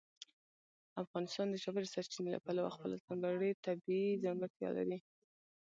[1.03, 4.97] افغانستان د ژورې سرچینې له پلوه خپله ځانګړې طبیعي ځانګړتیا لري.